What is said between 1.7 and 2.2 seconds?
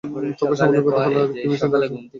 আসলে কী নিয়ে?